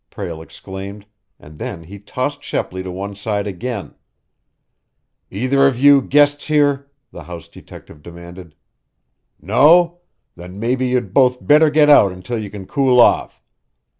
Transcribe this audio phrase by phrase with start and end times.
[0.09, 1.05] Prale exclaimed,
[1.39, 3.93] and then he tossed Shepley to one side again.
[5.29, 8.55] "Either of you guests here?" the house detective demanded.
[9.39, 9.99] "No?
[10.35, 13.43] Then maybe you'd both better get out until you can cool off.